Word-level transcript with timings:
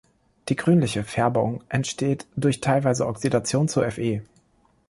Die 0.49 0.55
grünliche 0.55 1.03
Färbung 1.03 1.63
entsteht 1.69 2.25
durch 2.35 2.59
teilweise 2.59 3.05
Oxidation 3.05 3.67
zu 3.67 3.81
Fe. 3.91 4.23